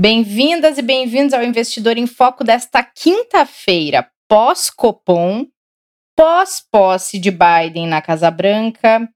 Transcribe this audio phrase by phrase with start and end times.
[0.00, 5.44] Bem-vindas e bem-vindos ao Investidor em Foco desta quinta-feira, pós-Copom,
[6.16, 9.08] pós-posse de Biden na Casa Branca,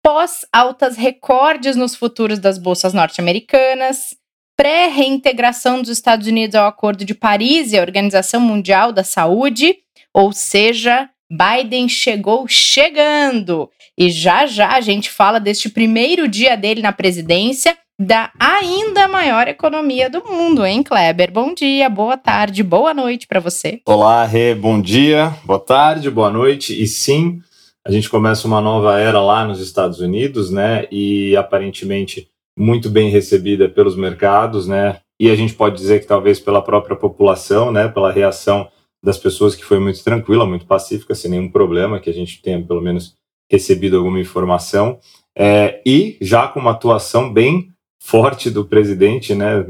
[0.00, 4.16] pós-altas recordes nos futuros das bolsas norte-americanas,
[4.56, 9.78] pré-reintegração dos Estados Unidos ao Acordo de Paris e à Organização Mundial da Saúde,
[10.14, 13.68] ou seja, Biden chegou chegando.
[13.98, 19.48] E já já a gente fala deste primeiro dia dele na presidência da ainda maior
[19.48, 21.32] economia do mundo, hein, Kleber?
[21.32, 23.80] Bom dia, boa tarde, boa noite para você.
[23.84, 26.80] Olá, Rê, bom dia, boa tarde, boa noite.
[26.80, 27.40] E sim,
[27.84, 30.86] a gente começa uma nova era lá nos Estados Unidos, né?
[30.92, 35.00] E aparentemente muito bem recebida pelos mercados, né?
[35.18, 37.88] E a gente pode dizer que talvez pela própria população, né?
[37.88, 38.68] Pela reação
[39.02, 42.62] das pessoas que foi muito tranquila, muito pacífica, sem nenhum problema, que a gente tenha
[42.62, 43.16] pelo menos
[43.50, 45.00] recebido alguma informação.
[45.36, 47.72] É, e já com uma atuação bem
[48.08, 49.66] forte do presidente, né,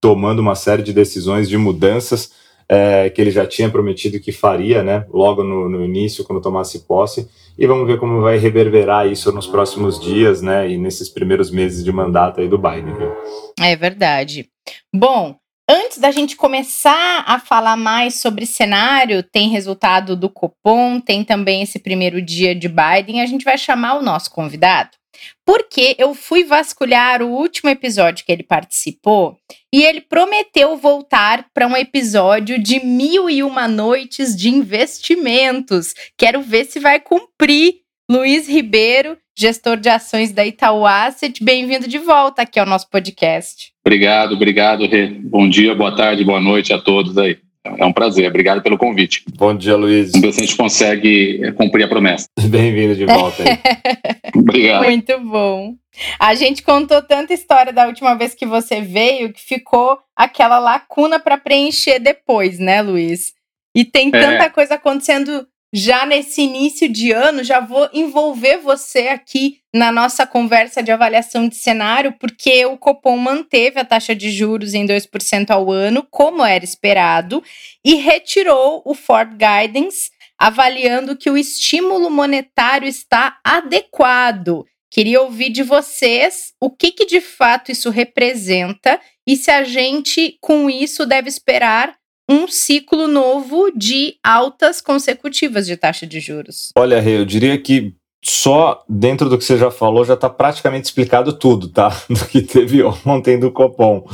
[0.00, 2.32] tomando uma série de decisões de mudanças
[2.66, 6.86] é, que ele já tinha prometido que faria, né, logo no, no, início, quando tomasse
[6.86, 11.50] posse, e vamos ver como vai reverberar isso nos próximos dias, né, e nesses primeiros
[11.50, 12.94] meses de mandato aí do Biden.
[12.94, 13.12] Viu?
[13.60, 14.48] É verdade.
[14.94, 15.36] Bom,
[15.68, 21.60] antes da gente começar a falar mais sobre cenário, tem resultado do Copom, tem também
[21.60, 25.01] esse primeiro dia de Biden, a gente vai chamar o nosso convidado.
[25.44, 29.36] Porque eu fui vasculhar o último episódio que ele participou
[29.72, 35.94] e ele prometeu voltar para um episódio de Mil e Uma Noites de Investimentos.
[36.16, 37.82] Quero ver se vai cumprir.
[38.10, 43.72] Luiz Ribeiro, gestor de ações da Itaú Asset, bem-vindo de volta aqui ao nosso podcast.
[43.84, 45.06] Obrigado, obrigado, Rê.
[45.06, 47.38] Bom dia, boa tarde, boa noite a todos aí.
[47.64, 49.22] É um prazer, obrigado pelo convite.
[49.36, 50.10] Bom dia, Luiz.
[50.10, 52.26] Vamos ver se a gente consegue eh, cumprir a promessa.
[52.48, 53.58] Bem-vindo de volta aí.
[54.34, 54.84] obrigado.
[54.84, 55.74] Muito bom.
[56.18, 61.20] A gente contou tanta história da última vez que você veio que ficou aquela lacuna
[61.20, 63.32] para preencher depois, né, Luiz?
[63.76, 64.10] E tem é.
[64.10, 64.50] tanta é.
[64.50, 70.82] coisa acontecendo já nesse início de ano, já vou envolver você aqui na nossa conversa
[70.82, 75.70] de avaliação de cenário, porque o Copom manteve a taxa de juros em 2% ao
[75.70, 77.42] ano, como era esperado,
[77.82, 84.66] e retirou o Ford Guidance, avaliando que o estímulo monetário está adequado.
[84.90, 90.36] Queria ouvir de vocês o que, que de fato isso representa e se a gente,
[90.40, 91.96] com isso, deve esperar
[92.32, 96.70] um ciclo novo de altas consecutivas de taxa de juros.
[96.76, 97.94] Olha, Rê, eu diria que
[98.24, 101.88] só dentro do que você já falou já está praticamente explicado tudo, tá?
[102.08, 104.06] Do que teve ontem do Copom.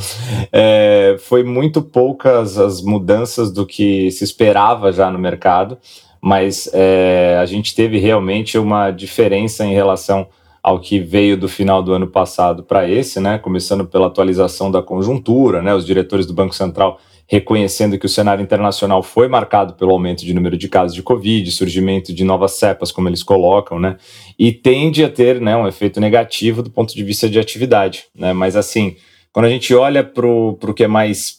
[0.51, 5.77] É, foi muito poucas as mudanças do que se esperava já no mercado,
[6.23, 10.27] mas é, a gente teve realmente uma diferença em relação
[10.63, 13.39] ao que veio do final do ano passado para esse, né?
[13.39, 15.75] Começando pela atualização da conjuntura, né?
[15.75, 20.33] Os diretores do Banco Central reconhecendo que o cenário internacional foi marcado pelo aumento de
[20.33, 23.99] número de casos de Covid, surgimento de novas cepas, como eles colocam, né?
[24.39, 28.33] E tende a ter né, um efeito negativo do ponto de vista de atividade, né?
[28.33, 28.97] Mas assim,
[29.31, 31.39] quando a gente olha para o que é mais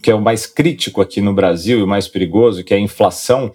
[0.00, 2.80] que é o mais crítico aqui no Brasil e o mais perigoso, que é a
[2.80, 3.50] inflação,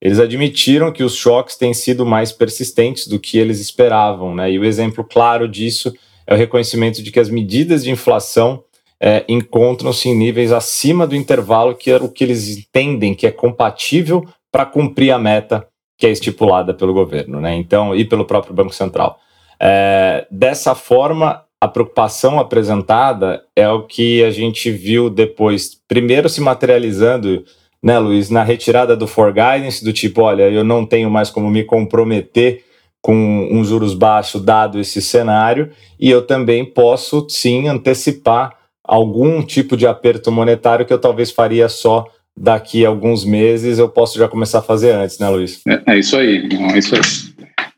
[0.00, 4.52] eles admitiram que os choques têm sido mais persistentes do que eles esperavam, né?
[4.52, 5.92] E o exemplo claro disso
[6.24, 8.62] é o reconhecimento de que as medidas de inflação
[9.00, 13.30] é, encontram-se em níveis acima do intervalo que é o que eles entendem que é
[13.30, 15.66] compatível para cumprir a meta
[15.98, 17.54] que é estipulada pelo governo, né?
[17.56, 19.18] Então, e pelo próprio Banco Central.
[19.58, 26.40] É, dessa forma, a preocupação apresentada é o que a gente viu depois, primeiro se
[26.40, 27.44] materializando,
[27.82, 31.50] né, Luiz, na retirada do for guidance, do tipo, olha, eu não tenho mais como
[31.50, 32.64] me comprometer
[33.00, 38.55] com um juros baixos dado esse cenário, e eu também posso sim antecipar
[38.86, 42.06] algum tipo de aperto monetário que eu talvez faria só
[42.36, 45.62] daqui a alguns meses, eu posso já começar a fazer antes, né, Luiz?
[45.66, 47.00] É, é isso aí, é isso aí.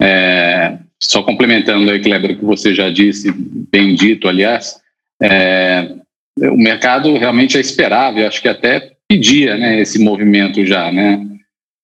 [0.00, 4.81] É, só complementando aí, Kleber, o que você já disse, bem dito, aliás,
[5.22, 5.94] é,
[6.40, 11.25] o mercado realmente é esperável, acho que até pedia né, esse movimento já, né?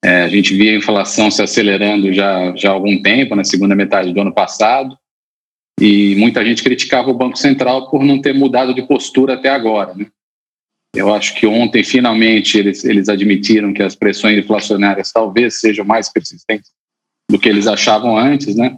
[0.05, 3.75] É, a gente via a inflação se acelerando já, já há algum tempo, na segunda
[3.75, 4.99] metade do ano passado,
[5.81, 9.95] e muita gente criticava o Banco Central por não ter mudado de postura até agora.
[9.95, 10.07] Né?
[10.95, 16.11] Eu acho que ontem, finalmente, eles, eles admitiram que as pressões inflacionárias talvez sejam mais
[16.11, 16.71] persistentes
[17.29, 18.77] do que eles achavam antes, né?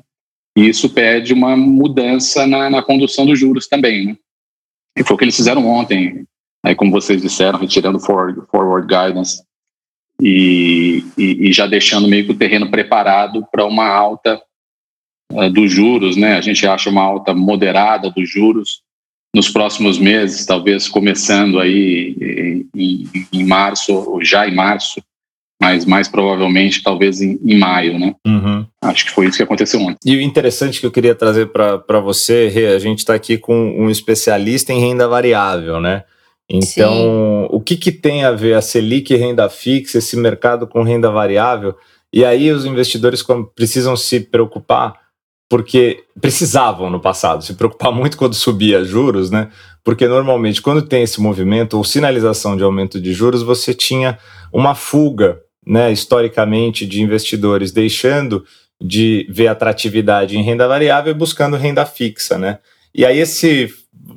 [0.56, 4.16] E isso pede uma mudança na, na condução dos juros também, né?
[4.96, 6.24] E foi o que eles fizeram ontem,
[6.64, 9.42] aí como vocês disseram, retirando forward, forward guidance
[10.20, 14.40] e, e, e, já deixando meio que o terreno preparado para uma alta
[15.32, 16.36] uh, dos juros, né?
[16.36, 18.80] A gente acha uma alta moderada dos juros
[19.34, 25.02] nos próximos meses, talvez começando aí em, em março, ou já em março,
[25.60, 28.14] mas mais provavelmente talvez em, em maio, né?
[28.26, 28.66] Uhum.
[28.82, 29.98] Acho que foi isso que aconteceu ontem.
[30.06, 33.54] E o interessante que eu queria trazer para você, Rê, a gente está aqui com
[33.78, 36.04] um especialista em renda variável, né?
[36.48, 37.48] Então, Sim.
[37.50, 41.74] o que, que tem a ver a Selic renda fixa, esse mercado com renda variável?
[42.12, 43.22] E aí os investidores
[43.54, 44.94] precisam se preocupar
[45.48, 49.48] porque precisavam no passado se preocupar muito quando subia juros, né?
[49.84, 54.18] Porque normalmente quando tem esse movimento ou sinalização de aumento de juros, você tinha
[54.52, 58.44] uma fuga, né, historicamente de investidores deixando
[58.80, 62.58] de ver atratividade em renda variável e buscando renda fixa, né?
[62.94, 63.68] E aí esse,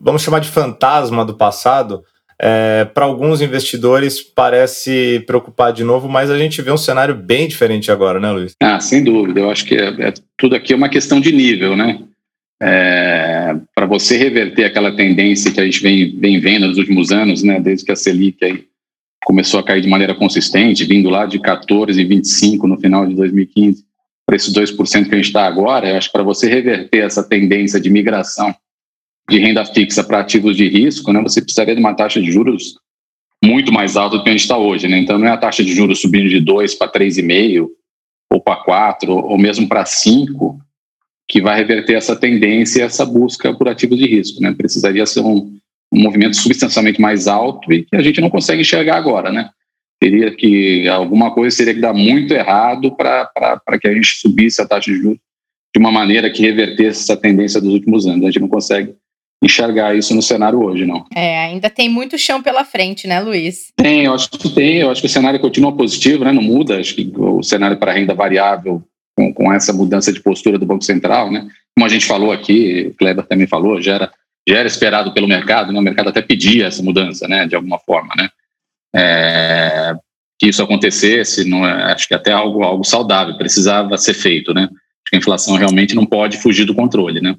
[0.01, 2.03] vamos chamar de fantasma do passado,
[2.41, 7.47] é, para alguns investidores parece preocupar de novo, mas a gente vê um cenário bem
[7.47, 8.53] diferente agora, né, Luiz?
[8.61, 9.41] Ah, sem dúvida.
[9.41, 11.99] Eu acho que é, é tudo aqui é uma questão de nível, né?
[12.61, 17.41] É, para você reverter aquela tendência que a gente vem, vem vendo nos últimos anos,
[17.41, 18.65] né, desde que a Selic aí
[19.23, 23.85] começou a cair de maneira consistente, vindo lá de 14,25 no final de 2015
[24.25, 27.23] para esses 2% que a gente está agora, eu acho que para você reverter essa
[27.23, 28.53] tendência de migração
[29.29, 32.75] de renda fixa para ativos de risco, né, você precisaria de uma taxa de juros
[33.43, 34.87] muito mais alta do que a gente está hoje.
[34.87, 34.97] Né?
[34.97, 37.67] Então, não é a taxa de juros subindo de 2 para 3,5
[38.31, 40.59] ou para 4 ou mesmo para 5
[41.27, 44.41] que vai reverter essa tendência, essa busca por ativos de risco.
[44.41, 44.51] Né?
[44.51, 45.55] Precisaria ser um,
[45.91, 49.31] um movimento substancialmente mais alto e que a gente não consegue enxergar agora.
[49.31, 49.49] Né?
[49.99, 54.67] Teria que, alguma coisa teria que dar muito errado para que a gente subisse a
[54.67, 55.19] taxa de juros
[55.73, 58.23] de uma maneira que revertesse essa tendência dos últimos anos.
[58.23, 58.95] A gente não consegue
[59.41, 61.05] enxergar isso no cenário hoje, não.
[61.15, 63.71] É, ainda tem muito chão pela frente, né, Luiz?
[63.75, 64.77] Tem, eu acho que tem.
[64.77, 66.31] Eu acho que o cenário continua positivo, né?
[66.31, 66.79] Não muda.
[66.79, 68.83] Acho que o cenário para renda variável,
[69.15, 71.47] com, com essa mudança de postura do Banco Central, né?
[71.75, 74.11] Como a gente falou aqui, o Kleber também falou, já era,
[74.47, 75.79] já era esperado pelo mercado, né?
[75.79, 77.47] O mercado até pedia essa mudança, né?
[77.47, 78.29] De alguma forma, né?
[78.93, 79.95] É,
[80.37, 84.63] que isso acontecesse, não é, acho que até algo, algo saudável, precisava ser feito, né?
[84.63, 87.35] Acho que a inflação realmente não pode fugir do controle, né?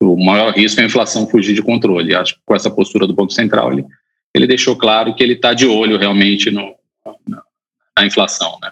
[0.00, 2.14] O maior risco é a inflação fugir de controle.
[2.14, 3.84] Acho que com essa postura do Banco Central, ele,
[4.34, 6.74] ele deixou claro que ele está de olho realmente no,
[7.28, 7.42] na,
[7.98, 8.58] na inflação.
[8.62, 8.70] Né?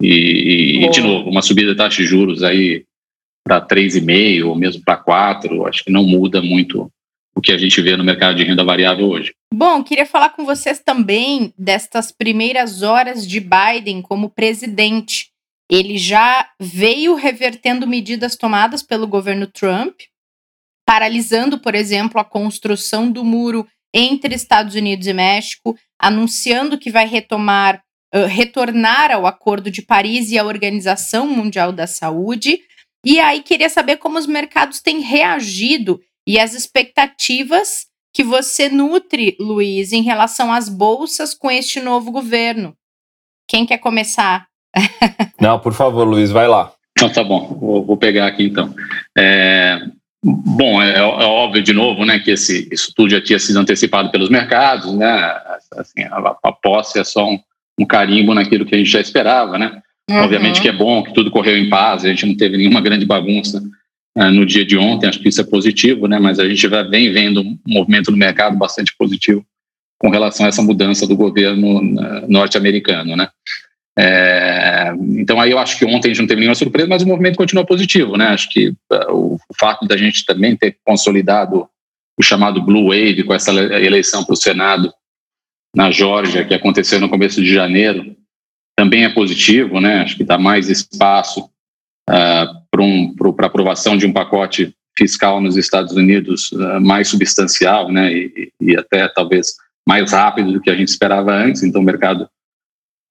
[0.00, 2.84] E, e, de novo, uma subida da taxa de juros aí
[3.44, 6.90] para 3,5% ou mesmo para 4%, acho que não muda muito
[7.34, 9.34] o que a gente vê no mercado de renda variável hoje.
[9.52, 15.30] Bom, queria falar com vocês também destas primeiras horas de Biden como presidente.
[15.70, 19.94] Ele já veio revertendo medidas tomadas pelo governo Trump,
[20.86, 27.06] paralisando, por exemplo, a construção do muro entre Estados Unidos e México, anunciando que vai
[27.06, 27.82] retomar,
[28.14, 32.60] uh, retornar ao Acordo de Paris e à Organização Mundial da Saúde.
[33.04, 39.36] E aí queria saber como os mercados têm reagido e as expectativas que você nutre,
[39.40, 42.74] Luiz, em relação às bolsas com este novo governo.
[43.48, 44.46] Quem quer começar?
[45.40, 46.72] Não, por favor, Luiz, vai lá.
[46.92, 48.74] Então tá bom, vou, vou pegar aqui então.
[49.16, 49.78] É,
[50.24, 54.10] Bom, é, é, óbvio de novo, né, que esse, isso tudo já tinha sido antecipado
[54.10, 55.40] pelos mercados, né,
[55.76, 57.40] assim, a, a posse é só um,
[57.78, 59.82] um, carimbo naquilo que a gente já esperava, né.
[60.08, 60.18] Uhum.
[60.18, 63.04] Obviamente que é bom que tudo correu em paz, a gente não teve nenhuma grande
[63.04, 63.60] bagunça
[64.16, 66.82] uh, no dia de ontem, acho que isso é positivo, né, mas a gente já
[66.84, 69.44] vem vendo um movimento no mercado bastante positivo
[69.98, 73.28] com relação a essa mudança do governo uh, norte-americano, né.
[73.98, 77.06] É, então aí eu acho que ontem a gente não teve nenhuma surpresa, mas o
[77.06, 78.28] movimento continua positivo, né?
[78.28, 81.68] Acho que uh, o, fato da gente também ter consolidado
[82.18, 84.92] o chamado Blue Wave com essa eleição para o Senado
[85.74, 88.16] na Geórgia, que aconteceu no começo de janeiro,
[88.76, 90.00] também é positivo, né?
[90.00, 91.44] Acho que dá mais espaço
[92.08, 98.12] uh, para um, aprovação de um pacote fiscal nos Estados Unidos uh, mais substancial, né?
[98.12, 99.54] E, e, até talvez
[99.86, 101.62] mais rápido do que a gente esperava antes.
[101.62, 102.28] Então o mercado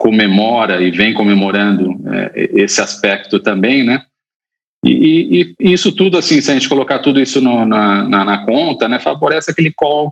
[0.02, 4.04] comemora e vem comemorando é, esse aspecto também, né?
[4.84, 8.26] E, e, e, isso tudo, assim, se a gente colocar tudo isso no, na, na,
[8.26, 10.12] na, conta, né, favorece aquele call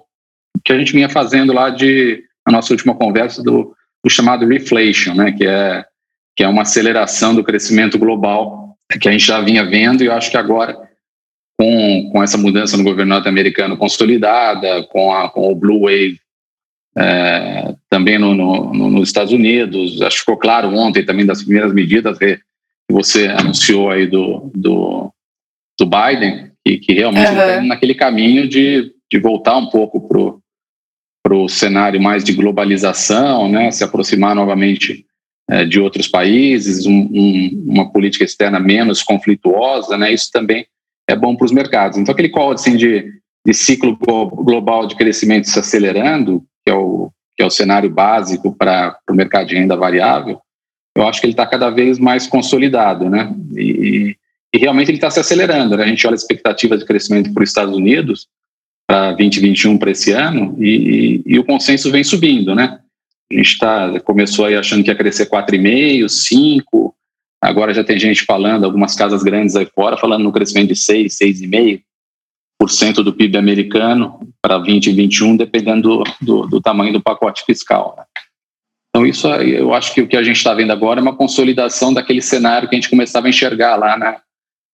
[0.63, 5.15] que a gente vinha fazendo lá de a nossa última conversa do, do chamado reflation,
[5.15, 5.83] né, que é
[6.35, 10.13] que é uma aceleração do crescimento global que a gente já vinha vendo e eu
[10.13, 10.77] acho que agora
[11.59, 16.21] com, com essa mudança no governo norte-americano consolidada, com, a, com o Blue Wave
[16.97, 20.01] é, também no, no, no, nos Estados Unidos.
[20.01, 22.39] Acho que ficou claro ontem também das primeiras medidas que
[22.89, 25.13] você anunciou aí do, do,
[25.79, 27.67] do Biden, que, que realmente está uhum.
[27.67, 30.01] naquele caminho de, de voltar um pouco
[31.23, 35.05] para o cenário mais de globalização, né, se aproximar novamente
[35.49, 40.65] é, de outros países, um, um, uma política externa menos conflituosa, né, isso também
[41.07, 41.97] é bom para os mercados.
[41.97, 43.05] Então, aquele call assim, de,
[43.45, 48.55] de ciclo global de crescimento se acelerando, que é o, que é o cenário básico
[48.55, 50.39] para o mercado de renda variável,
[50.95, 53.33] eu acho que ele está cada vez mais consolidado, né?
[53.55, 54.15] E,
[54.53, 55.75] e realmente ele está se acelerando.
[55.75, 55.83] Né?
[55.83, 58.27] A gente olha a expectativa de crescimento para os Estados Unidos
[58.87, 62.79] para 2021 para esse ano e, e, e, o consenso vem subindo, né?
[63.31, 66.95] A gente tá, começou aí achando que ia crescer 4,5, 5,
[67.41, 71.17] agora já tem gente falando, algumas casas grandes aí fora, falando no crescimento de 6,
[71.19, 71.81] 6,5%
[73.03, 77.95] do PIB americano para 2021, dependendo do, do, do, tamanho do pacote fiscal.
[77.97, 78.03] Né?
[78.89, 81.93] Então, isso eu acho que o que a gente está vendo agora é uma consolidação
[81.93, 84.21] daquele cenário que a gente começava a enxergar lá na,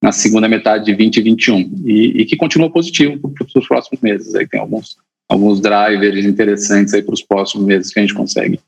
[0.04, 4.34] na segunda metade de 2021 e, e que continua positivo para os próximos meses.
[4.36, 4.98] Aí tem alguns,
[5.30, 8.60] alguns drivers interessantes aí para os próximos meses que a gente consegue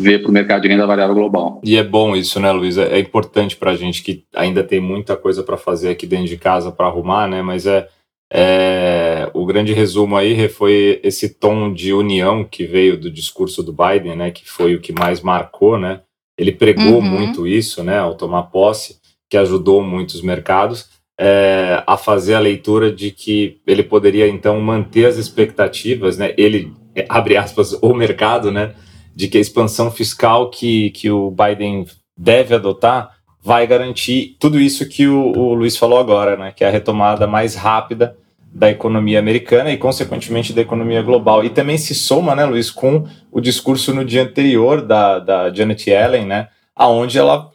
[0.00, 1.60] ver para o mercado de renda variável global.
[1.62, 2.76] E é bom isso, né, Luiz?
[2.76, 6.26] É, é importante para a gente que ainda tem muita coisa para fazer aqui dentro
[6.26, 7.42] de casa para arrumar, né?
[7.42, 7.88] Mas é
[8.34, 13.74] é, o grande resumo aí foi esse tom de união que veio do discurso do
[13.74, 16.00] Biden, né, que foi o que mais marcou, né?
[16.38, 17.02] Ele pregou uhum.
[17.02, 18.96] muito isso, né, ao tomar posse,
[19.28, 20.88] que ajudou muitos mercados
[21.20, 26.32] é, a fazer a leitura de que ele poderia então manter as expectativas, né?
[26.38, 26.72] Ele
[27.10, 28.74] abre aspas o mercado, né,
[29.14, 31.84] de que a expansão fiscal que, que o Biden
[32.16, 33.10] deve adotar
[33.42, 37.26] vai garantir tudo isso que o, o Luiz falou agora, né, que é a retomada
[37.26, 38.16] mais rápida
[38.54, 41.44] da economia americana e, consequentemente, da economia global.
[41.44, 45.88] E também se soma, né, Luiz, com o discurso no dia anterior da, da Janet
[45.88, 47.50] Yellen, né, aonde ela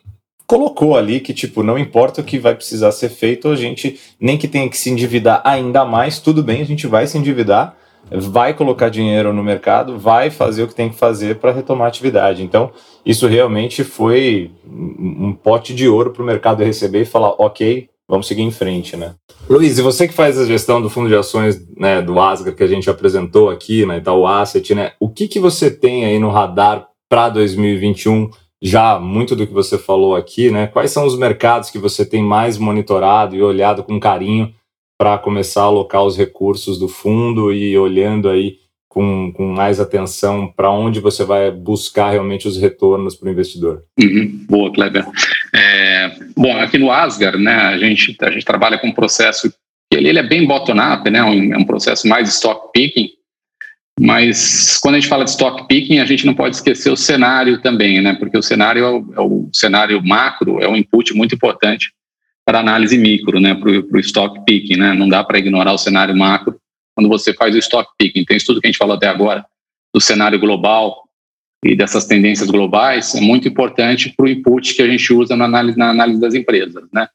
[0.47, 4.37] colocou ali que, tipo, não importa o que vai precisar ser feito, a gente nem
[4.37, 7.75] que tenha que se endividar ainda mais, tudo bem, a gente vai se endividar,
[8.09, 11.89] vai colocar dinheiro no mercado, vai fazer o que tem que fazer para retomar a
[11.89, 12.41] atividade.
[12.41, 12.71] Então,
[13.05, 18.27] isso realmente foi um pote de ouro para o mercado receber e falar, ok, vamos
[18.27, 19.15] seguir em frente, né?
[19.49, 22.63] Luiz, e você que faz a gestão do fundo de ações né, do Asgard que
[22.63, 24.93] a gente apresentou aqui né, Itaú Asset, né?
[24.99, 28.29] O que, que você tem aí no radar para 2021?
[28.61, 30.67] Já muito do que você falou aqui, né?
[30.67, 34.53] Quais são os mercados que você tem mais monitorado e olhado com carinho
[34.97, 38.55] para começar a alocar os recursos do fundo e olhando aí
[38.97, 43.83] com, com mais atenção para onde você vai buscar realmente os retornos para o investidor.
[43.99, 44.45] Uhum.
[44.49, 45.05] Boa, Kleber.
[45.53, 45.86] É,
[46.35, 49.49] bom, aqui no Asgar, né, a gente, a gente trabalha com um processo
[49.89, 53.09] que ele, ele é bem bottom-up, né, um, é um processo mais stock picking,
[53.99, 57.61] mas quando a gente fala de stock picking, a gente não pode esquecer o cenário
[57.61, 61.35] também, né, porque o cenário é o, é o cenário macro, é um input muito
[61.35, 61.91] importante
[62.45, 66.15] para análise micro, né, para o stock picking, né, não dá para ignorar o cenário
[66.15, 66.59] macro
[66.95, 68.21] quando você faz o stock picking.
[68.21, 69.45] Então, isso tudo que a gente falou até agora
[69.93, 71.06] do cenário global
[71.63, 75.45] e dessas tendências globais é muito importante para o input que a gente usa na
[75.45, 77.07] análise, na análise das empresas, né?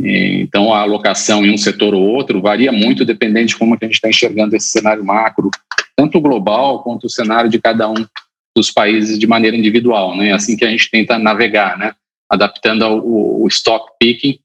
[0.00, 3.94] Então, a alocação em um setor ou outro varia muito dependendo de como a gente
[3.94, 5.50] está enxergando esse cenário macro,
[5.96, 8.06] tanto global quanto o cenário de cada um
[8.54, 10.28] dos países de maneira individual, né?
[10.28, 11.94] É assim que a gente tenta navegar, né?
[12.30, 14.38] Adaptando ao, o stock picking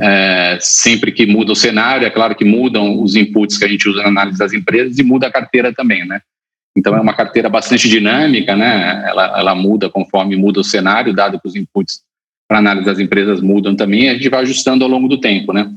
[0.00, 3.88] é, sempre que muda o cenário, é claro que mudam os inputs que a gente
[3.88, 6.20] usa na análise das empresas e muda a carteira também, né?
[6.76, 9.04] Então é uma carteira bastante dinâmica, né?
[9.06, 12.02] Ela, ela muda conforme muda o cenário, dado que os inputs
[12.48, 15.74] para análise das empresas mudam também, a gente vai ajustando ao longo do tempo, né?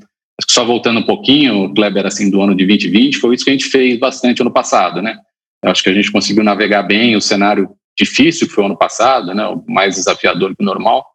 [0.50, 3.68] Só voltando um pouquinho, Kleber, assim, do ano de 2020, foi isso que a gente
[3.68, 5.18] fez bastante ano passado, né?
[5.64, 8.78] Eu acho que a gente conseguiu navegar bem o cenário difícil que foi o ano
[8.78, 9.46] passado, né?
[9.48, 11.06] O mais desafiador que o normal,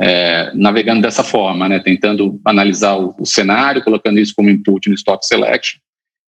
[0.00, 4.94] é, navegando dessa forma, né, tentando analisar o, o, cenário, colocando isso como input no
[4.94, 5.78] Stock Selection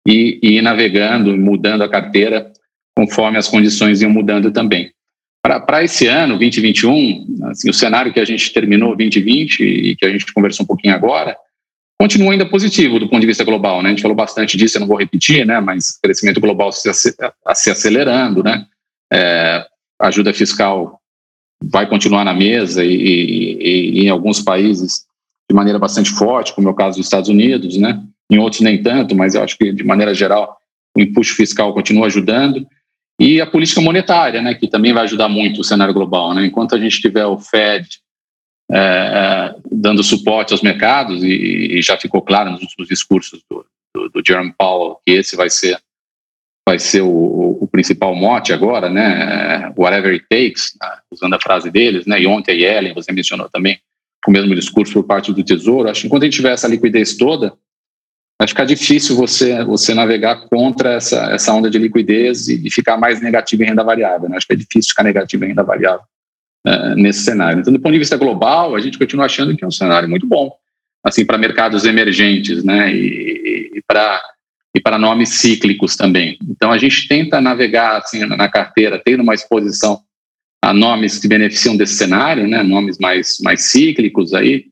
[0.08, 2.52] e, e navegando, mudando a carteira
[2.96, 4.92] conforme as condições iam mudando também.
[5.44, 10.10] Para esse ano, 2021, assim, o cenário que a gente terminou 2020 e que a
[10.10, 11.38] gente conversou um pouquinho agora,
[12.00, 13.84] continua ainda positivo do ponto de vista global.
[13.84, 13.90] Né?
[13.90, 15.60] A gente falou bastante disso, eu não vou repetir, né?
[15.60, 16.90] mas crescimento global se,
[17.46, 18.66] acelerando, né?
[19.14, 19.66] É,
[20.00, 21.00] ajuda fiscal
[21.64, 25.06] vai continuar na mesa e, e, e, em alguns países
[25.50, 28.02] de maneira bastante forte, como é o caso dos Estados Unidos, né?
[28.32, 30.58] Em outros nem tanto, mas eu acho que de maneira geral
[30.98, 32.66] o empuxo fiscal continua ajudando
[33.20, 34.54] e a política monetária, né?
[34.54, 36.46] Que também vai ajudar muito o cenário global, né?
[36.46, 37.88] Enquanto a gente tiver o Fed
[38.72, 43.66] é, é dando suporte aos mercados e, e, já ficou claro nos últimos discursos do,
[43.94, 45.80] do, do Jerome Powell que esse vai ser
[46.68, 49.72] vai ser o, o, principal mote agora, né?
[49.78, 50.98] Whatever it takes, né?
[51.12, 52.20] usando a frase deles, né?
[52.20, 53.80] E ontem a Yellen, você mencionou também
[54.28, 55.88] o mesmo discurso por parte do Tesouro.
[55.88, 57.54] Acho que quando a gente tiver essa liquidez toda,
[58.40, 62.98] vai ficar difícil você você navegar contra essa, essa onda de liquidez e, e ficar
[62.98, 64.30] mais negativo em renda variável.
[64.30, 64.38] Né?
[64.38, 66.06] Acho que é difícil ficar negativo em renda variável
[66.68, 67.60] uh, nesse cenário.
[67.60, 70.28] Então, do ponto de vista global, a gente continua achando que é um cenário muito
[70.28, 70.52] bom,
[71.04, 72.94] assim, para mercados emergentes, né?
[72.94, 74.22] E, e para
[74.76, 76.38] e para nomes cíclicos também.
[76.50, 80.02] Então a gente tenta navegar assim na carteira, tendo uma exposição
[80.62, 84.66] a nomes que beneficiam desse cenário, né, nomes mais mais cíclicos aí,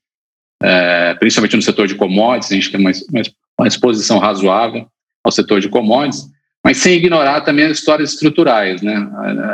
[0.62, 3.22] é, principalmente no setor de commodities, a gente tem uma, uma
[3.62, 4.88] exposição razoável
[5.24, 6.28] ao setor de commodities,
[6.64, 9.10] mas sem ignorar também as histórias estruturais, né,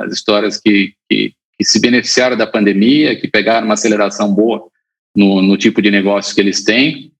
[0.06, 4.68] as histórias que, que, que se beneficiaram da pandemia, que pegaram uma aceleração boa
[5.16, 7.12] no, no tipo de negócio que eles têm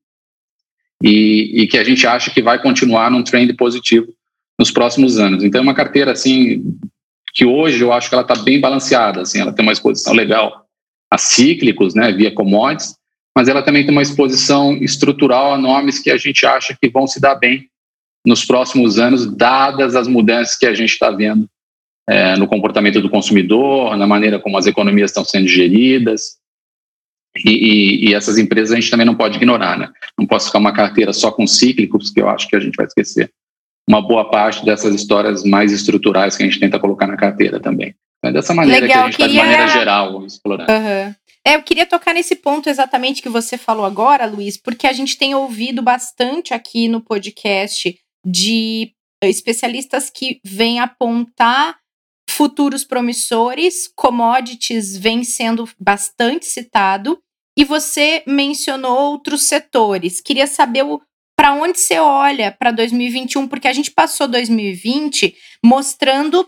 [1.04, 4.14] e, e, que a gente acha que vai continuar num trend positivo
[4.60, 5.44] nos próximos anos.
[5.44, 6.78] Então, é uma carteira assim
[7.34, 9.22] que hoje eu acho que ela está bem balanceada.
[9.22, 10.66] Assim, ela tem uma exposição legal
[11.10, 12.96] a cíclicos, né, via commodities,
[13.40, 17.08] mas ela também tem uma exposição estrutural a nomes que a gente acha que vão
[17.08, 17.70] se dar bem
[18.28, 21.48] nos próximos anos, dadas as mudanças que a gente está vendo
[22.06, 26.36] é, no comportamento do consumidor, na maneira como as economias estão sendo geridas,
[27.46, 29.90] e, e, e, essas empresas a gente também não pode ignorar, né?
[30.18, 32.88] Não posso ficar uma carteira só com cíclicos, que eu acho que a gente vai
[32.88, 33.32] esquecer
[33.88, 37.96] uma boa parte dessas histórias mais estruturais que a gente tenta colocar na carteira também.
[38.24, 39.32] É dessa maneira Legal, que a gente queria...
[39.32, 40.72] de maneira geral, explorando.
[40.72, 41.16] Uhum.
[41.46, 45.18] É, eu queria tocar nesse ponto exatamente que você falou agora, Luiz, porque a gente
[45.18, 48.92] tem ouvido bastante aqui no podcast de
[49.24, 51.78] especialistas que vêm apontar
[52.30, 57.20] futuros promissores, commodities vem sendo bastante citado,
[57.58, 60.22] e você mencionou outros setores.
[60.22, 60.86] Queria saber
[61.36, 66.48] para onde você olha para 2021, porque a gente passou 2020 mostrando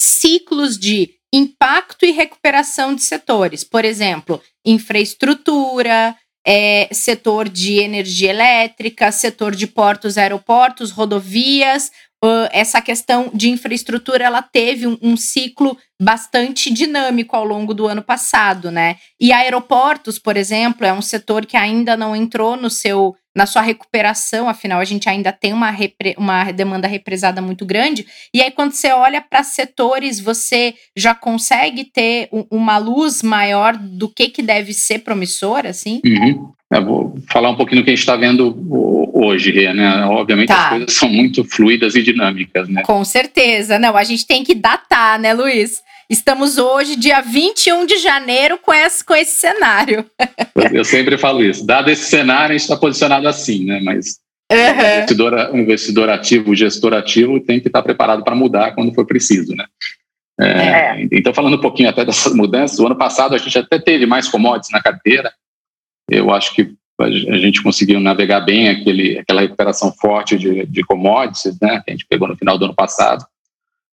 [0.00, 3.62] ciclos de impacto e recuperação de setores.
[3.62, 11.90] Por exemplo, infraestrutura, é, setor de energia elétrica, setor de portos, aeroportos, rodovias,
[12.24, 17.86] uh, essa questão de infraestrutura ela teve um, um, ciclo bastante dinâmico ao longo do
[17.86, 18.96] ano passado, né?
[19.20, 23.62] E aeroportos, por exemplo, é um setor que ainda não entrou no seu na sua
[23.62, 28.06] recuperação, afinal a gente ainda tem uma, repre, uma demanda represada muito grande.
[28.34, 33.76] E aí quando você olha para setores, você já consegue ter um, uma luz maior
[33.76, 36.00] do que que deve ser promissor, assim?
[36.04, 36.52] Uhum.
[36.72, 38.56] Eu vou falar um pouquinho do que a gente está vendo
[39.12, 40.04] hoje, né?
[40.04, 40.62] Obviamente tá.
[40.62, 42.82] as coisas são muito fluídas e dinâmicas, né?
[42.82, 43.78] Com certeza.
[43.78, 45.82] Não, a gente tem que datar, né, Luiz?
[46.10, 50.04] Estamos hoje, dia 21 de janeiro, com esse, com esse cenário.
[50.72, 51.64] Eu sempre falo isso.
[51.64, 53.80] Dado esse cenário, a gente está posicionado assim, né?
[53.80, 54.18] Mas
[54.50, 54.58] uhum.
[54.58, 58.92] o, investidor, o investidor ativo, o gestor ativo, tem que estar preparado para mudar quando
[58.92, 59.64] for preciso, né?
[60.40, 61.08] É, é.
[61.12, 64.26] Então, falando um pouquinho até dessas mudanças, o ano passado a gente até teve mais
[64.26, 65.32] commodities na carteira,
[66.10, 71.56] eu acho que a gente conseguiu navegar bem aquele, aquela recuperação forte de, de commodities,
[71.62, 73.24] né, que a gente pegou no final do ano passado.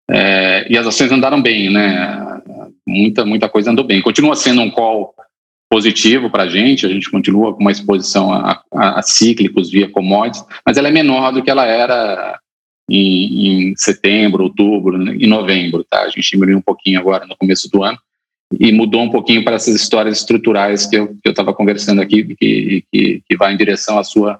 [0.10, 2.42] É, e as ações andaram bem, né?
[2.86, 4.02] Muita, muita coisa andou bem.
[4.02, 5.14] Continua sendo um call
[5.70, 9.90] positivo para a gente, a gente continua com uma exposição a, a, a, cíclicos via
[9.90, 12.40] commodities, mas ela é menor do que ela era
[12.90, 16.04] em, em setembro, outubro e novembro, tá?
[16.04, 17.98] A gente diminuiu um pouquinho agora no começo do ano,
[18.60, 23.22] e mudou um pouquinho para essas histórias estruturais que eu estava conversando aqui, que, que,
[23.28, 24.40] que vai em direção à sua,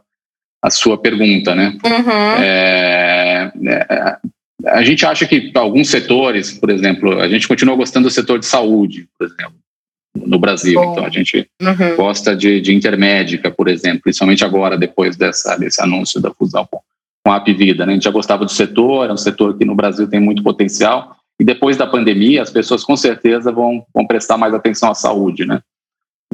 [0.62, 1.78] à sua pergunta, né?
[1.84, 2.42] Uhum.
[2.42, 4.18] É, é,
[4.66, 8.46] a gente acha que alguns setores, por exemplo, a gente continua gostando do setor de
[8.46, 9.56] saúde, por exemplo,
[10.16, 10.80] no Brasil.
[10.80, 10.92] Bom.
[10.92, 11.96] Então a gente uhum.
[11.96, 16.82] gosta de, de Intermédica, por exemplo, principalmente agora, depois dessa, desse anúncio da fusão com,
[17.24, 17.86] com a Apvida.
[17.86, 17.92] Né?
[17.92, 21.16] A gente já gostava do setor, é um setor que no Brasil tem muito potencial,
[21.40, 25.46] e depois da pandemia, as pessoas com certeza vão, vão prestar mais atenção à saúde,
[25.46, 25.62] né?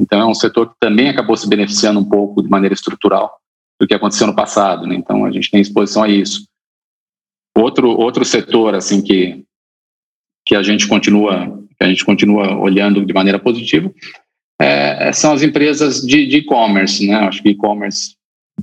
[0.00, 3.38] Então, é um setor que também acabou se beneficiando um pouco de maneira estrutural
[3.78, 4.94] do que aconteceu no passado, né?
[4.94, 6.46] Então, a gente tem exposição a isso.
[7.56, 9.44] Outro, outro setor, assim, que,
[10.46, 13.92] que a gente continua que a gente continua olhando de maneira positiva
[14.60, 17.16] é, são as empresas de e-commerce, né?
[17.16, 18.14] Acho que e-commerce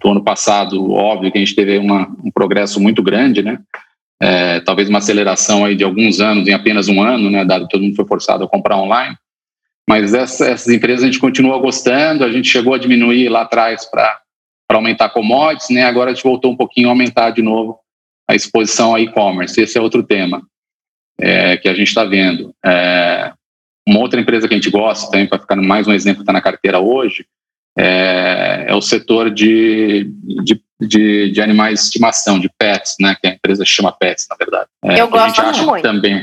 [0.02, 3.60] do ano passado, óbvio que a gente teve uma, um progresso muito grande, né?
[4.22, 7.72] é, talvez uma aceleração aí de alguns anos em apenas um ano, né, dado que
[7.72, 9.18] todo mundo foi forçado a comprar online.
[9.90, 13.84] Mas essa, essas empresas a gente continua gostando, a gente chegou a diminuir lá atrás
[13.90, 14.22] para
[14.70, 17.80] aumentar commodities, né, agora a gente voltou um pouquinho a aumentar de novo
[18.28, 19.60] a exposição a e-commerce.
[19.60, 20.42] Esse é outro tema
[21.20, 22.54] é, que a gente está vendo.
[22.66, 23.34] É,
[23.88, 26.34] uma outra empresa que a gente gosta também, para ficar mais um exemplo que está
[26.34, 27.26] na carteira hoje,
[27.78, 30.10] é, é o setor de,
[30.44, 33.16] de, de, de, animais de estimação, de pets, né?
[33.20, 34.68] Que a empresa chama pets, na verdade.
[34.84, 35.82] É, eu gosto muito.
[35.82, 36.18] Também.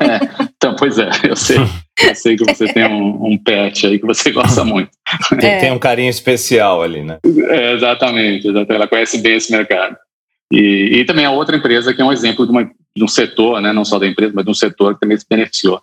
[0.00, 1.58] É, então, pois é, eu sei.
[2.00, 4.90] Eu sei que você tem um, um pet aí que você gosta muito.
[5.40, 7.18] Tem, tem um carinho especial ali, né?
[7.24, 8.72] É, exatamente, exatamente.
[8.72, 9.96] Ela conhece bem esse mercado.
[10.52, 13.60] E, e também a outra empresa que é um exemplo de, uma, de um setor,
[13.60, 15.80] né, não só da empresa, mas de um setor que também se beneficiou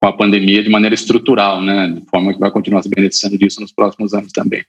[0.00, 3.60] com a pandemia de maneira estrutural, né, de forma que vai continuar se beneficiando disso
[3.60, 4.64] nos próximos anos também.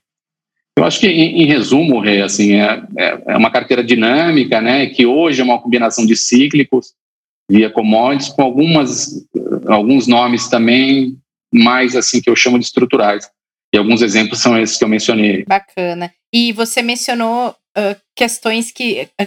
[0.76, 4.86] Eu acho que, em, em resumo, Rê, assim, é, é, é, uma carteira dinâmica, né,
[4.86, 6.94] que hoje é uma combinação de cíclicos
[7.50, 9.26] via commodities com algumas,
[9.66, 11.18] alguns nomes também
[11.52, 13.28] mais, assim, que eu chamo de estruturais.
[13.74, 15.44] E alguns exemplos são esses que eu mencionei.
[15.44, 16.12] Bacana.
[16.32, 19.08] E você mencionou uh, questões que.
[19.20, 19.26] Uh,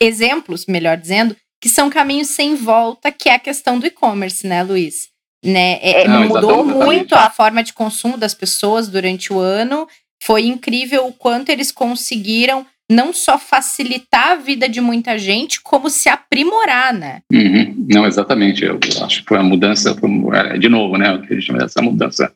[0.00, 4.62] exemplos, melhor dizendo, que são caminhos sem volta, que é a questão do e-commerce, né,
[4.62, 5.08] Luiz?
[5.44, 5.78] Né?
[5.82, 6.84] É, Não, mudou exatamente.
[6.84, 9.86] muito a forma de consumo das pessoas durante o ano.
[10.22, 15.90] Foi incrível o quanto eles conseguiram não só facilitar a vida de muita gente, como
[15.90, 17.20] se aprimorar, né?
[17.30, 17.86] Uhum.
[17.88, 18.64] Não, exatamente.
[18.64, 21.12] Eu acho que foi uma mudança, foi, de novo, né?
[21.12, 22.32] O que a gente chama dessa mudança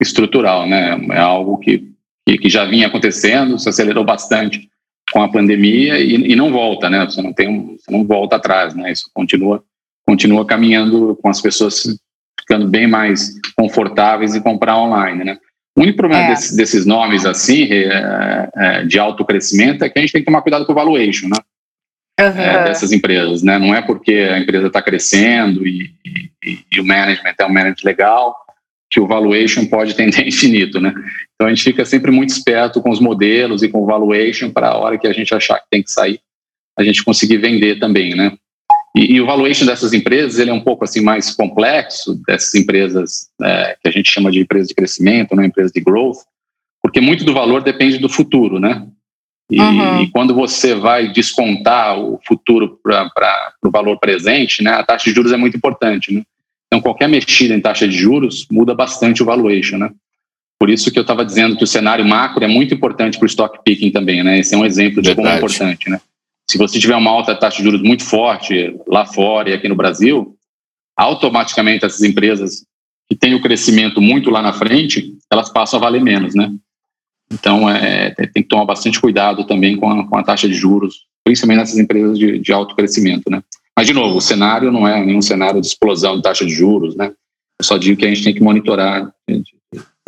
[0.00, 0.96] estrutural, né?
[1.10, 1.82] É algo que,
[2.24, 4.70] que já vinha acontecendo, se acelerou bastante
[5.12, 7.04] com a pandemia e, e, não volta, né?
[7.04, 8.90] Você não tem, um, você não volta atrás, né?
[8.90, 9.62] Isso continua,
[10.06, 11.82] continua caminhando com as pessoas
[12.40, 15.38] ficando bem mais confortáveis e comprar online, né?
[15.76, 16.28] O único problema é.
[16.30, 20.26] desses, desses, nomes assim é, é, de alto crescimento é que a gente tem que
[20.26, 21.36] tomar cuidado com o valuation, né?
[22.18, 22.64] Uhum.
[22.64, 23.58] dessas empresas, né?
[23.58, 25.92] Não é porque a empresa está crescendo e,
[26.42, 28.34] e, e, o management é um management legal
[28.96, 30.94] que o valuation pode tender infinito, né?
[31.34, 34.68] Então a gente fica sempre muito esperto com os modelos e com o valuation para
[34.68, 36.18] a hora que a gente achar que tem que sair,
[36.78, 38.32] a gente conseguir vender também, né?
[38.96, 43.28] E, e o valuation dessas empresas ele é um pouco assim mais complexo dessas empresas
[43.42, 45.44] é, que a gente chama de empresas de crescimento, né?
[45.44, 46.20] Empresas de growth,
[46.82, 48.86] porque muito do valor depende do futuro, né?
[49.50, 50.00] E, uhum.
[50.00, 55.14] e, quando você vai descontar o futuro para o valor presente, né, a taxa de
[55.14, 56.12] juros é muito importante.
[56.12, 56.24] Né?
[56.66, 59.90] Então, qualquer mexida em taxa de juros muda bastante o valuation, né?
[60.58, 63.28] Por isso que eu estava dizendo que o cenário macro é muito importante para o
[63.28, 64.38] stock picking também, né?
[64.38, 65.16] Esse é um exemplo de Verdade.
[65.16, 66.00] como é importante, né?
[66.50, 69.74] Se você tiver uma alta taxa de juros muito forte lá fora e aqui no
[69.74, 70.36] Brasil,
[70.96, 72.64] automaticamente essas empresas
[73.08, 76.52] que têm o crescimento muito lá na frente, elas passam a valer menos, né?
[77.30, 81.06] Então, é, tem que tomar bastante cuidado também com a, com a taxa de juros,
[81.24, 83.42] principalmente nessas empresas de, de alto crescimento, né?
[83.76, 86.96] Mas, de novo, o cenário não é nenhum cenário de explosão de taxa de juros,
[86.96, 87.12] né?
[87.60, 89.42] Eu só digo que a gente tem que monitorar de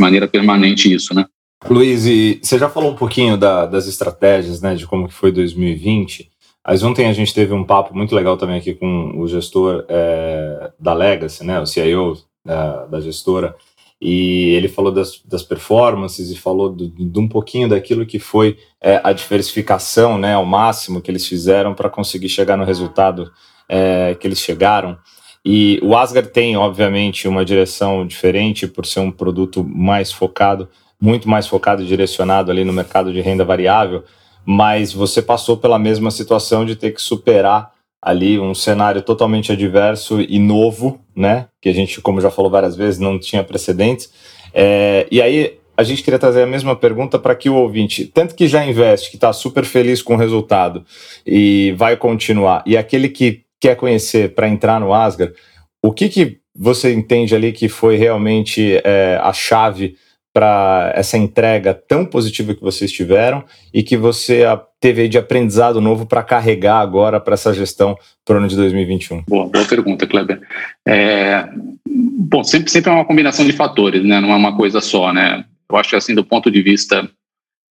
[0.00, 1.26] maneira permanente isso, né?
[1.68, 5.32] Luiz, e você já falou um pouquinho da, das estratégias, né, de como que foi
[5.32, 6.30] 2020,
[6.64, 10.70] mas ontem a gente teve um papo muito legal também aqui com o gestor é,
[10.78, 13.56] da Legacy, né, o CIO da, da gestora,
[14.00, 19.00] e ele falou das, das performances e falou de um pouquinho daquilo que foi é,
[19.02, 23.32] a diversificação, né, ao máximo que eles fizeram para conseguir chegar no resultado
[23.68, 24.96] é, que eles chegaram.
[25.44, 30.68] E o Asgard tem, obviamente, uma direção diferente por ser um produto mais focado,
[31.00, 34.04] muito mais focado e direcionado ali no mercado de renda variável,
[34.44, 40.20] mas você passou pela mesma situação de ter que superar ali um cenário totalmente adverso
[40.20, 41.48] e novo, né?
[41.60, 44.10] Que a gente, como já falou várias vezes, não tinha precedentes.
[44.54, 48.34] É, e aí a gente queria trazer a mesma pergunta para que o ouvinte, tanto
[48.34, 50.84] que já investe, que está super feliz com o resultado
[51.26, 55.34] e vai continuar, e aquele que quer conhecer para entrar no Asgard,
[55.82, 59.96] o que, que você entende ali que foi realmente é, a chave
[60.32, 64.44] para essa entrega tão positiva que vocês tiveram e que você
[64.80, 69.24] teve de aprendizado novo para carregar agora para essa gestão para o ano de 2021?
[69.28, 70.40] Boa, boa pergunta, Kleber.
[70.86, 71.48] É,
[71.84, 74.20] bom, sempre, sempre é uma combinação de fatores, né?
[74.20, 75.12] não é uma coisa só.
[75.12, 75.44] Né?
[75.68, 77.08] Eu acho que assim, do ponto de vista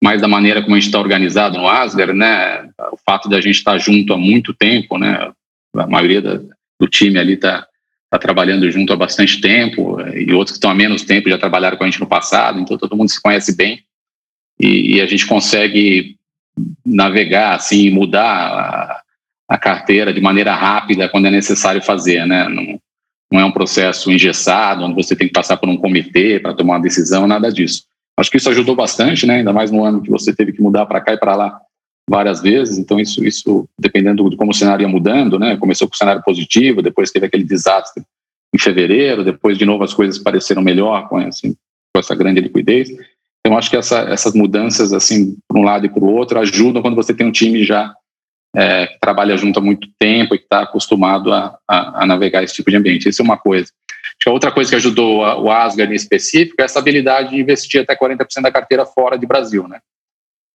[0.04, 2.70] mais da maneira como a gente está organizado no Asgard, né?
[2.92, 5.32] o fato de a gente estar tá junto há muito tempo, né?
[5.80, 6.40] A maioria da,
[6.80, 7.68] do time ali está
[8.10, 11.78] tá trabalhando junto há bastante tempo, e outros que estão há menos tempo já trabalharam
[11.78, 13.84] com a gente no passado, então todo mundo se conhece bem,
[14.60, 16.16] e, e a gente consegue
[16.86, 19.02] navegar, assim, mudar a,
[19.48, 22.48] a, carteira de maneira rápida quando é necessário fazer, né?
[22.48, 22.80] Não,
[23.32, 26.76] não é um processo engessado, onde você tem que passar por um comitê para tomar
[26.76, 27.84] uma decisão, nada disso.
[28.18, 29.36] Acho que isso ajudou bastante, né?
[29.36, 31.60] Ainda mais no ano que você teve que mudar para cá e para lá
[32.10, 35.58] várias vezes, então isso, isso dependendo de como o cenário ia mudando, né?
[35.58, 38.04] Começou com o cenário positivo, depois teve aquele desastre
[38.56, 41.54] em fevereiro, depois de novo as coisas pareceram melhor com, assim,
[41.94, 42.90] com essa grande liquidez.
[43.46, 46.82] Então acho que essa, essas mudanças, assim, para um lado e para o outro, ajudam
[46.82, 47.94] quando você tem um time já
[48.56, 52.42] é, que trabalha junto há muito tempo e que está acostumado a, a, a, navegar
[52.42, 53.10] esse tipo de ambiente.
[53.10, 53.66] Isso é uma coisa.
[53.66, 57.40] Acho que a outra coisa que ajudou o Asgard em específico é essa habilidade de
[57.40, 59.80] investir até 40% da carteira fora de Brasil, né?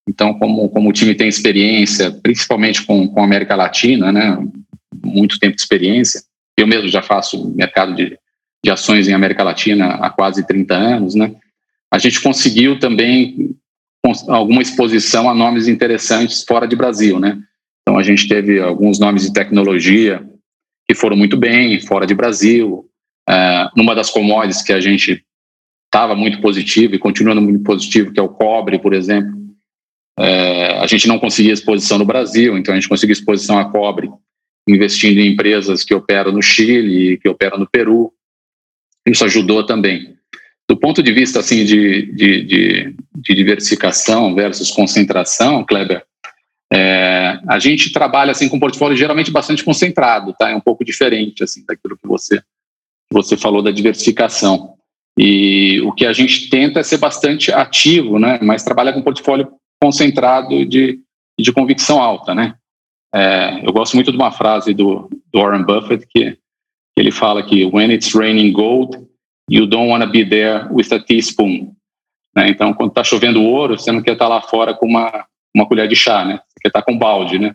[0.08, 4.38] Então, como, como o time tem experiência, principalmente com, com a América Latina, né?
[5.04, 6.22] Muito tempo de experiência.
[6.56, 8.18] Eu mesmo já faço mercado de,
[8.64, 11.34] de ações em América Latina há quase 30 anos, né?
[11.90, 13.54] A gente conseguiu também
[14.28, 17.38] alguma exposição a nomes interessantes fora de Brasil, né?
[17.82, 20.26] Então a gente teve alguns nomes de tecnologia
[20.88, 22.88] que foram muito bem fora de Brasil.
[23.28, 25.24] Uh, numa das commodities que a gente
[25.86, 29.41] estava muito positivo e continua muito positivo, que é o cobre, por exemplo,
[30.22, 34.08] uh, a gente não conseguia exposição no Brasil, então a gente conseguiu exposição a cobre
[34.68, 38.12] investindo em empresas que operam no Chile, que operam no Peru.
[39.06, 40.14] Isso ajudou também.
[40.68, 46.04] Do ponto de vista assim de, de, de, de diversificação versus concentração, Kleber,
[46.72, 50.50] é, a gente trabalha assim com um portfólio geralmente bastante concentrado, tá?
[50.50, 52.40] É um pouco diferente assim daquilo que você
[53.12, 54.74] você falou da diversificação.
[55.18, 58.38] E o que a gente tenta é ser bastante ativo, né?
[58.40, 61.00] Mas trabalha com um portfólio concentrado de
[61.38, 62.54] de convicção alta, né?
[63.14, 66.38] É, eu gosto muito de uma frase do, do Warren Buffett que, que
[66.96, 68.96] ele fala que when it's raining gold,
[69.50, 71.74] you don't want to be there with a teaspoon.
[72.34, 72.48] Né?
[72.48, 75.66] Então, quando está chovendo ouro, você não quer estar tá lá fora com uma, uma
[75.66, 76.40] colher de chá, né?
[76.48, 77.54] Você quer estar tá com um balde, né?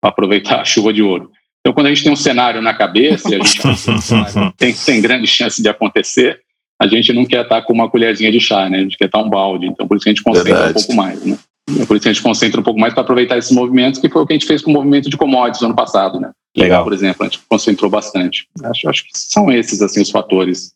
[0.00, 1.30] Para aproveitar a chuva de ouro.
[1.60, 3.60] Então, quando a gente tem um cenário na cabeça a gente
[4.56, 6.40] tem, tem grande chance de acontecer,
[6.80, 8.78] a gente não quer estar tá com uma colherzinha de chá, né?
[8.78, 9.66] A gente quer estar um balde.
[9.66, 10.70] Então, por isso que a gente concentra Verdade.
[10.70, 11.38] um pouco mais, né?
[11.80, 14.08] É por isso que a gente concentra um pouco mais para aproveitar esses movimentos, que
[14.08, 16.30] foi o que a gente fez com o movimento de commodities no ano passado, né?
[16.56, 16.84] Legal.
[16.84, 18.48] Por exemplo, a gente concentrou bastante.
[18.64, 20.72] Acho, acho que são esses, assim, os fatores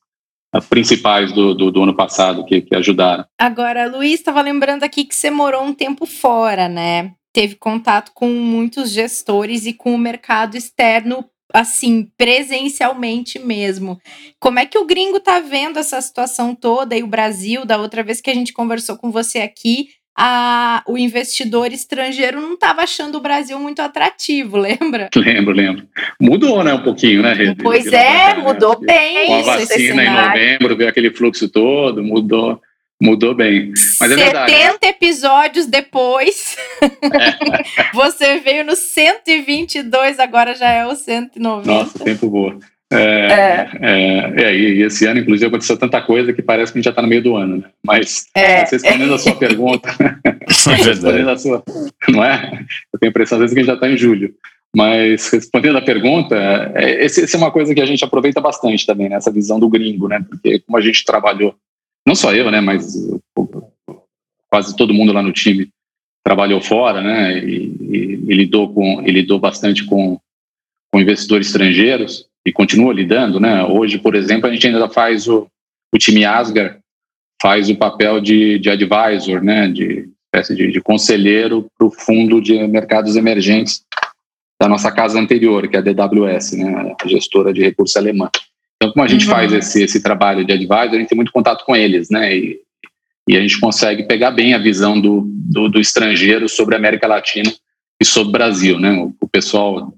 [0.68, 3.24] principais do, do, do ano passado que, que ajudaram.
[3.38, 7.12] Agora, Luiz, estava lembrando aqui que você morou um tempo fora, né?
[7.32, 11.24] Teve contato com muitos gestores e com o mercado externo
[11.54, 14.00] assim, presencialmente mesmo.
[14.40, 18.02] Como é que o gringo tá vendo essa situação toda e o Brasil, da outra
[18.02, 23.16] vez que a gente conversou com você aqui, a, o investidor estrangeiro não estava achando
[23.16, 25.08] o Brasil muito atrativo, lembra?
[25.14, 25.86] Lembro, lembro.
[26.20, 27.62] Mudou, né, um pouquinho, né, Rede?
[27.62, 29.26] Pois é, mudou bem.
[29.26, 32.60] Com a vacina em novembro, veio aquele fluxo todo, mudou.
[33.02, 33.72] Mudou bem.
[34.00, 34.78] Mas é 70 verdade.
[34.82, 37.90] episódios depois, é.
[37.92, 41.66] você veio no 122, agora já é o 190.
[41.66, 42.56] Nossa, tempo boa.
[42.92, 44.42] É, é.
[44.42, 47.02] é, e esse ano, inclusive, aconteceu tanta coisa que parece que a gente já está
[47.02, 47.64] no meio do ano, né?
[47.82, 48.64] Mas, é.
[48.64, 49.88] respondendo a sua pergunta,
[50.46, 51.62] respondendo a sua,
[52.08, 52.64] não é?
[52.92, 54.34] Eu tenho a impressão, às vezes, que a gente já está em julho.
[54.74, 56.36] Mas, respondendo a pergunta,
[56.74, 59.16] é, esse, esse, é uma coisa que a gente aproveita bastante também, né?
[59.16, 60.24] Essa visão do gringo, né?
[60.28, 61.54] Porque como a gente trabalhou,
[62.06, 62.60] não só eu, né?
[62.60, 62.94] Mas
[64.50, 65.68] quase todo mundo lá no time
[66.24, 67.38] trabalhou fora, né?
[67.38, 67.96] E, e,
[68.28, 70.18] e lidou, com, e lidou bastante com,
[70.90, 73.64] com investidores estrangeiros e continua lidando, né?
[73.64, 75.46] Hoje, por exemplo, a gente ainda faz o,
[75.94, 76.78] o time Asgar
[77.40, 79.68] faz o papel de, de advisor, né?
[79.68, 83.84] De espécie de, de conselheiro para o fundo de mercados emergentes
[84.60, 86.94] da nossa casa anterior, que é a DWS, né?
[87.00, 88.30] A gestora de recursos alemã.
[88.76, 89.32] Então, como a gente uhum.
[89.32, 92.36] faz esse, esse trabalho de advisor, a gente tem muito contato com eles, né?
[92.36, 92.60] E,
[93.28, 97.06] e a gente consegue pegar bem a visão do, do, do estrangeiro sobre a América
[97.06, 97.52] Latina
[98.02, 98.92] e sobre o Brasil, né?
[98.92, 99.94] O, o pessoal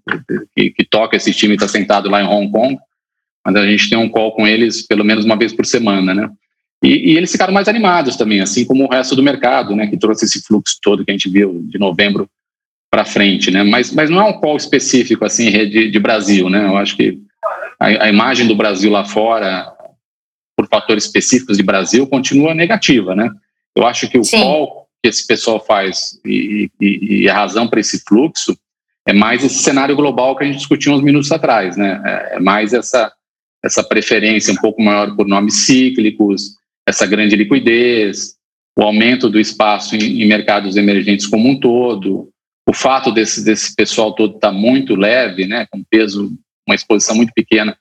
[0.54, 2.78] que, que, toca esse time está sentado lá em Hong Kong,
[3.42, 6.30] mas a gente tem um call com eles pelo menos uma vez por semana, né?
[6.82, 9.86] E, e, eles ficaram mais animados também, assim como o resto do mercado, né?
[9.86, 12.28] Que trouxe esse fluxo todo que a gente viu de novembro
[12.90, 13.62] para frente, né?
[13.62, 16.66] Mas, mas não é um call específico assim de, de Brasil, né?
[16.66, 17.18] Eu acho que
[17.80, 19.72] a, a imagem do Brasil lá fora,
[20.54, 23.30] por fatores específicos de Brasil, continua negativa, né?
[23.74, 24.42] Eu acho que o Sim.
[24.42, 28.56] call que esse pessoal faz e, e, e a razão para esse fluxo
[29.06, 32.00] é mais esse cenário global que a gente discutiu uns minutos atrás, né?
[32.02, 33.12] É, é mais essa
[33.62, 38.34] essa preferência um pouco maior por nomes cíclicos, essa grande liquidez,
[38.78, 42.30] o aumento do espaço em, em mercados emergentes como um todo,
[42.66, 46.32] o fato desse, desse pessoal todo estar tá muito leve, né, com peso,
[46.66, 47.76] uma exposição muito pequena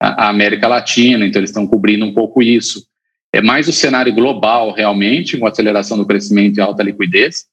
[0.00, 2.84] à América Latina, então eles estão cobrindo um pouco isso
[3.32, 7.46] é mais o cenário global realmente, com aceleração do crescimento e alta liquidez,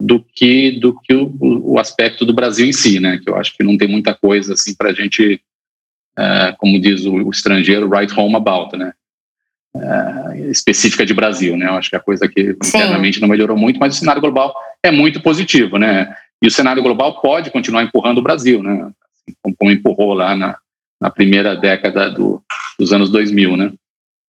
[0.00, 3.18] do que do que o, o, aspecto do Brasil em si, né?
[3.18, 5.40] Que eu acho que não tem muita coisa assim para a gente,
[6.16, 8.92] uh, como diz o, o, estrangeiro, write home about, né?
[9.74, 11.66] Uh, específica de Brasil, né?
[11.66, 12.78] Eu acho que a coisa que Sim.
[12.78, 14.54] internamente não melhorou muito, mas o cenário global
[14.84, 16.14] é muito positivo, né?
[16.40, 18.82] E o cenário global pode continuar empurrando o Brasil, né?
[18.84, 20.56] Assim, como, como empurrou lá na,
[21.00, 22.40] na primeira década do,
[22.78, 23.72] dos anos 2000, né?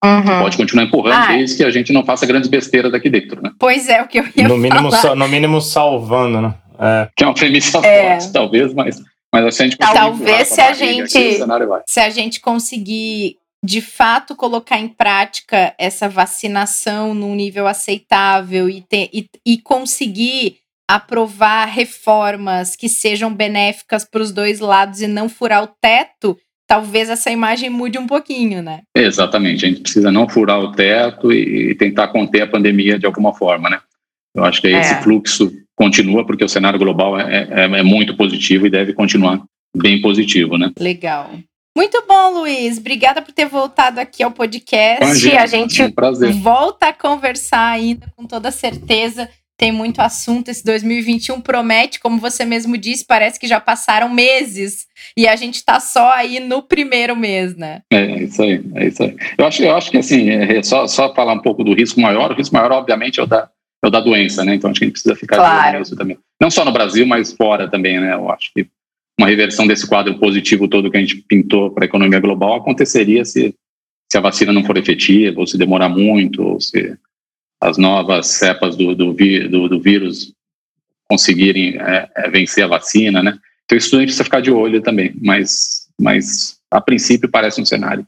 [0.04, 0.40] Uhum.
[0.42, 3.52] Pode continuar empurrando, ah, desde que a gente não faça grandes besteiras daqui dentro, né?
[3.60, 5.16] Pois é, o que eu ia no mínimo, falar.
[5.16, 6.54] no mínimo salvando, né?
[6.80, 7.10] É.
[7.16, 8.12] Que é uma premissa é.
[8.12, 9.02] forte, talvez, mas,
[9.34, 11.40] mas assim a gente Talvez se a gente,
[11.86, 18.82] se a gente conseguir de fato colocar em prática essa vacinação num nível aceitável e,
[18.82, 20.58] ter, e, e conseguir
[20.90, 26.38] aprovar reformas que sejam benéficas para os dois lados e não furar o teto,
[26.70, 28.82] talvez essa imagem mude um pouquinho, né?
[28.96, 33.34] Exatamente, a gente precisa não furar o teto e tentar conter a pandemia de alguma
[33.34, 33.82] forma, né?
[34.36, 34.80] Eu acho que é.
[34.80, 39.42] esse fluxo continua porque o cenário global é, é, é muito positivo e deve continuar
[39.76, 40.72] bem positivo, né?
[40.80, 41.32] Legal.
[41.76, 42.78] Muito bom, Luiz.
[42.78, 45.04] Obrigada por ter voltado aqui ao podcast.
[45.04, 49.30] Imagina, a gente um volta a conversar ainda com toda certeza
[49.60, 50.48] tem muito assunto.
[50.48, 55.56] Esse 2021 promete, como você mesmo disse, parece que já passaram meses e a gente
[55.56, 57.82] está só aí no primeiro mês, né?
[57.92, 59.18] É isso aí, é isso aí.
[59.38, 62.32] Eu acho, eu acho que assim, é, só, só falar um pouco do risco maior,
[62.32, 63.50] o risco maior, obviamente, é o da,
[63.84, 64.56] é o da doença, né?
[64.56, 65.80] Então acho que a gente precisa ficar claro.
[65.80, 66.18] nisso também.
[66.42, 68.14] Não só no Brasil, mas fora também, né?
[68.14, 68.66] Eu acho que
[69.20, 73.26] uma reversão desse quadro positivo todo que a gente pintou para a economia global aconteceria
[73.26, 73.54] se,
[74.10, 76.98] se a vacina não for efetiva, ou se demorar muito, ou se
[77.62, 80.34] as novas cepas do, do, do, do vírus
[81.10, 83.38] conseguirem é, é, vencer a vacina, né?
[83.66, 87.66] Então isso a gente precisa ficar de olho também, mas, mas a princípio parece um
[87.66, 88.06] cenário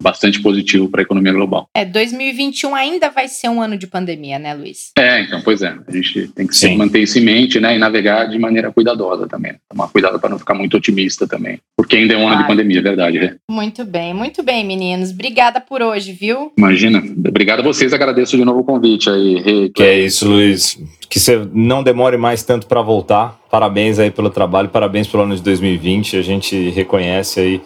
[0.00, 1.68] bastante positivo para a economia global.
[1.74, 4.92] É, 2021 ainda vai ser um ano de pandemia, né, Luiz?
[4.98, 5.74] É, então, pois é.
[5.86, 9.26] A gente tem que sempre manter isso em mente, né, e navegar de maneira cuidadosa
[9.28, 9.54] também.
[9.68, 12.78] Tomar cuidado para não ficar muito otimista também, porque ainda é um ano de pandemia,
[12.78, 13.18] é verdade.
[13.18, 13.36] Né?
[13.50, 15.10] Muito bem, muito bem, meninos.
[15.10, 16.52] Obrigada por hoje, viu?
[16.56, 16.98] Imagina.
[16.98, 19.70] Obrigado a vocês, agradeço de novo o convite aí.
[19.74, 20.78] Que é isso, Luiz.
[21.08, 23.38] Que você não demore mais tanto para voltar.
[23.50, 26.16] Parabéns aí pelo trabalho, parabéns pelo ano de 2020.
[26.16, 27.60] A gente reconhece aí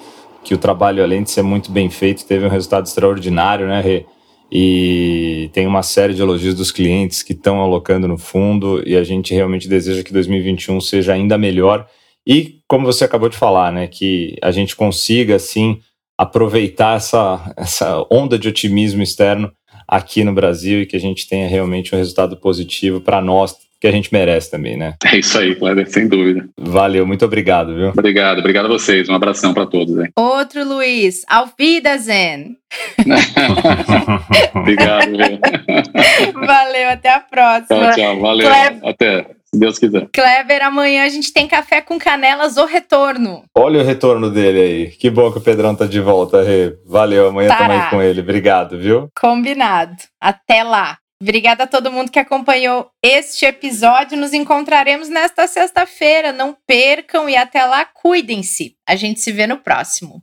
[0.44, 4.04] que o trabalho, além de ser muito bem feito, teve um resultado extraordinário, né, Rê?
[4.52, 9.02] E tem uma série de elogios dos clientes que estão alocando no fundo e a
[9.02, 11.88] gente realmente deseja que 2021 seja ainda melhor.
[12.26, 15.80] E, como você acabou de falar, né, que a gente consiga, assim,
[16.16, 19.50] aproveitar essa, essa onda de otimismo externo
[19.88, 23.88] aqui no Brasil e que a gente tenha realmente um resultado positivo para nós, que
[23.88, 24.94] a gente merece também, né?
[25.04, 26.48] É isso aí, Kleber, sem dúvida.
[26.58, 27.88] Valeu, muito obrigado, viu?
[27.90, 29.10] Obrigado, obrigado a vocês.
[29.10, 29.94] Um abração para todos.
[29.98, 30.08] Hein?
[30.16, 32.56] Outro Luiz, auf Wiedersehen.
[34.56, 36.46] obrigado, viu?
[36.46, 37.66] Valeu, até a próxima.
[37.66, 38.48] Tchau, tchau, valeu.
[38.82, 39.26] Até.
[39.52, 40.08] Se Deus quiser.
[40.14, 43.44] Kleber, amanhã a gente tem café com canelas, o retorno.
[43.54, 44.86] Olha o retorno dele aí.
[44.92, 46.74] Que bom que o Pedrão tá de volta, Rê.
[46.86, 47.66] Valeu, amanhã Tará.
[47.66, 48.22] também com ele.
[48.22, 49.08] Obrigado, viu?
[49.14, 49.94] Combinado.
[50.18, 50.96] Até lá.
[51.20, 54.18] Obrigada a todo mundo que acompanhou este episódio.
[54.18, 56.32] Nos encontraremos nesta sexta-feira.
[56.32, 58.76] Não percam e até lá, cuidem-se.
[58.86, 60.22] A gente se vê no próximo.